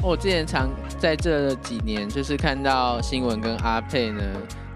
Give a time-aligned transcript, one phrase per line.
[0.00, 4.22] 我之前常在这几年，就是看到新闻跟阿佩呢，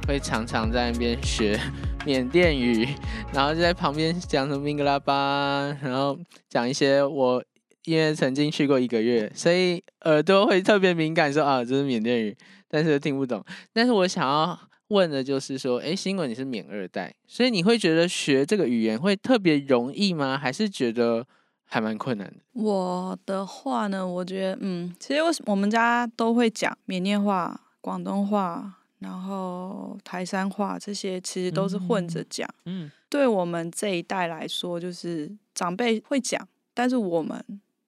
[0.07, 1.59] 会常常在那边学
[2.05, 2.87] 缅甸语，
[3.33, 6.19] 然后就在旁边讲什么明格拉巴，然后
[6.51, 7.43] 讲一些我
[7.85, 12.37] 因为曾经去过一个月，所以耳朵会特别敏感，说啊这是缅甸语，
[12.69, 13.43] 但是听不懂。
[13.73, 14.59] 但是我想要
[14.89, 20.37] 问的就是说，哎，新闻你是缅二代，所以你会觉得学这个语言会特别容易吗？
[20.37, 21.27] 还是觉得？
[21.73, 22.37] 还蛮困难的。
[22.53, 32.47] 我的话呢，我觉得，嗯，其实我我们家都会讲缅甸话、广东话，然后台山话这些，其实都是混着讲。
[32.67, 37.43] 嗯，对我们这一代来说，就是长辈会讲，但是我们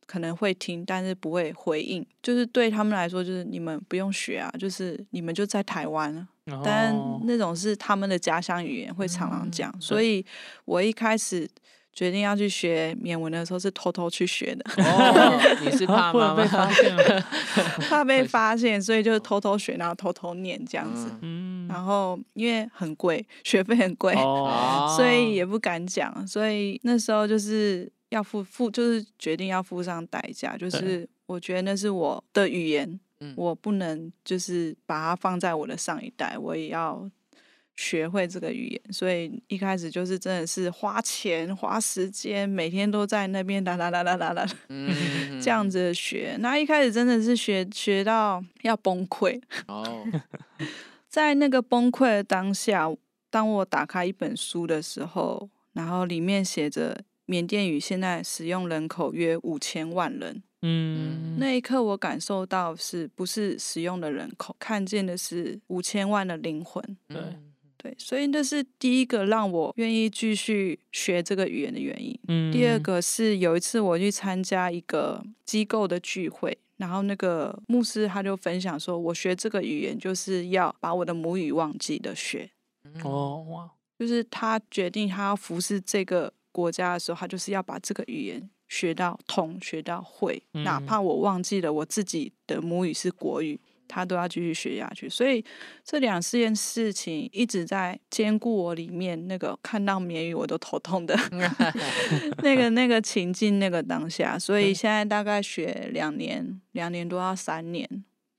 [0.07, 2.07] 可能会听，但是不会回应。
[2.23, 6.27] 就是对他们来说，就是你们不用学啊，就是你们就在台湾，
[6.65, 9.71] 但那种是他们的家乡语言，会常常讲。
[9.79, 10.25] 所以
[10.65, 11.47] 我一开始。
[11.95, 14.65] 决定要去学缅文的时候，是偷偷去学的。
[14.83, 16.35] 哦， 你是怕吗？
[16.35, 16.97] 被发现
[17.89, 21.09] 怕被发现，所以就偷偷学，然后偷偷念这样子。
[21.23, 21.69] 嗯。
[21.69, 24.15] 然后因为很贵，学费很贵，
[24.97, 26.27] 所以也不敢讲。
[26.27, 30.57] 所以那时候就是要付付，就是决定要付上代价。
[30.57, 33.01] 就是我觉得那是我的语言，
[33.37, 37.09] 我不能就是把它放在我的上一代，我也要。
[37.77, 44.47] 学会这个语言，所以一开始就是真的是花钱花时间，每天都在那边哒哒哒哒哒哒，
[45.43, 46.37] 这样子学。
[46.39, 49.41] 那一开始真的是学学到要崩溃。
[49.67, 50.07] 哦，
[51.09, 52.89] 在那个崩溃的当下，
[53.29, 67.19] 当我打开一本书的时候，然后里面写着缅甸语现在使用人口约五千万人，嗯，那一刻我感受到是不是使用的人口，看见的是五千万的灵魂，对。
[67.85, 72.19] 对，所以这是第一个让我愿意继续学这个语言的原因。
[72.29, 82.49] 嗯，第二个是有一次我去参加一个机构的聚会，然后那个牧师他就分享说，我学这个语言就是要把我的母语忘记的学。
[83.03, 93.61] 哦哇，就是他决定他要服侍这个国家的时候，他就是要把这个语言学到通，学到会，哪怕我忘记了我自己的母语是国语。
[93.87, 95.45] 他都要继续学下去，所以
[95.85, 101.17] 这两件事情一直在兼顾我里面那个看到缅语我都头痛的
[102.43, 107.89] 那个那个情境那个当下，所以现在大概学两年，两年多到三年，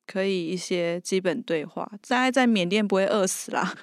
[0.05, 1.89] 可以一些基本对话。
[2.01, 3.73] 在在缅甸不会饿死啦，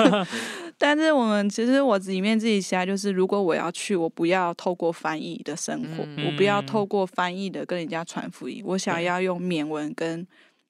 [0.76, 10.26] 但是我们其实我里面自己写就是，如果我要去，我不要透过翻译的生活，我不要透过翻译的跟人家传福音，我想要用缅文跟。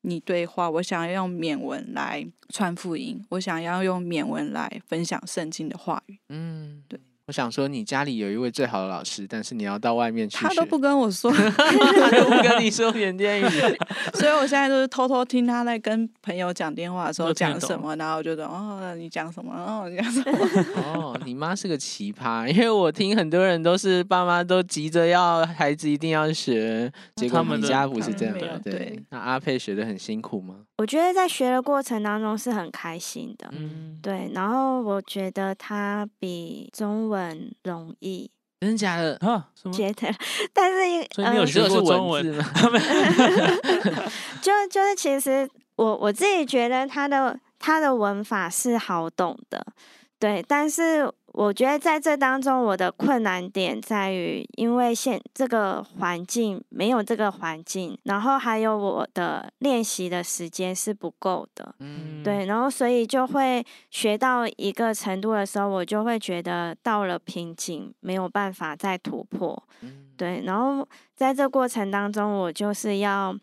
[0.07, 6.19] 你对话，我想要用缅文来传福音，我想要用缅文来分享圣经的话语。
[6.29, 6.74] 嗯，
[7.27, 13.49] 我想说，你家里有一位最好的老师，但是你要到外面去，他都不跟我说 他都不跟你说缅甸语，
[14.13, 19.55] 所以我现在都是偷偷听他在跟朋友讲电话的时候讲什么，然后我就说哦，你讲什么？
[19.55, 20.39] 哦，你讲什么？
[20.77, 28.61] 哦，你妈是个奇葩，因为我听很多人都是爸妈都急着要孩子一定要学，结果你家不是这样的。
[28.63, 30.57] 对，那阿佩学的很辛苦吗？
[30.77, 34.31] 我觉得在学的过程当中是很开心的，嗯，对。
[34.35, 38.31] 然后我觉得它比中文容易，
[38.61, 39.17] 真的假的？
[39.21, 40.13] 啊，觉得，
[40.53, 42.45] 但是因所以你有学过中文吗？
[44.43, 49.65] 就就是其实我我自己觉得它的它的文法是好懂的，
[50.19, 51.11] 对，但是。
[51.35, 69.61] 我觉得在这当中，我的困难点在于，因为现这个环境没有这个环境，然后还有我的练习的时间是不够的，嗯，对，然后所以就会学到一个程度的时候，我就会觉得到了瓶颈，没有办法再突破，
[70.17, 70.87] 对，然后
[71.17, 73.37] 在这过程当中，我就是要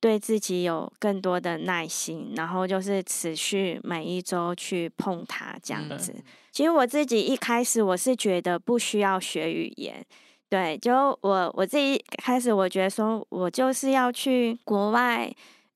[0.00, 6.14] 对自己有更多的耐心，然后就是持续每一周去碰它这样子。
[6.52, 10.04] 其实我自己一开始我是觉得不需要学语言，
[10.48, 15.30] 对，就我我自己开始我觉得说我就是要去国外，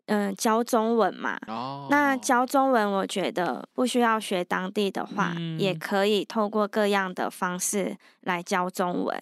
[0.07, 1.39] 嗯，教中文嘛。
[1.49, 1.87] 哦。
[1.91, 9.21] 那教中文，我觉得不需要学当地的话，也可以透过各样的方式来教中文。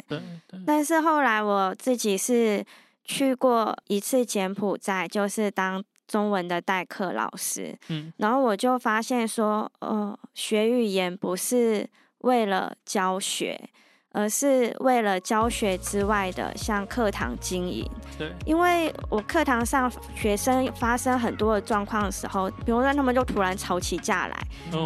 [0.67, 2.65] 但是后来我自己是
[3.09, 5.85] 去过一次柬埔寨，就是当。
[6.09, 11.87] 中文的代课老师，嗯，然后我就发现说，呃，学语言不是
[12.21, 13.69] 为了教学，
[14.13, 17.89] 而是为了教学之外的，像课堂经营。
[18.17, 24.37] 对，因为我课堂上学生发生很多的状况的时候，比如说他们就突然吵起架来，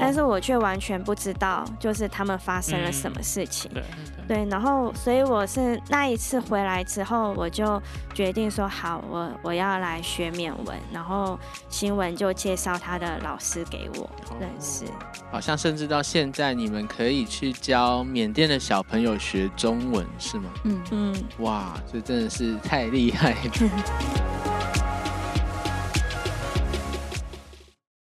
[0.00, 3.70] 但是我却完全不知道，就是他们发生了什么事情。
[3.72, 3.82] 对，
[4.28, 7.80] 对，然后所以我是那一次回来之后，我就
[8.12, 11.38] 决定说好，我我要来学缅文，然后
[11.70, 14.84] 新闻就介绍他的老师给我认识。
[15.30, 20.50] 好像甚至到现在，你们可以去教缅甸的小朋友学中文，是吗？
[20.64, 23.36] 嗯嗯，哇，这真的是太厉害了。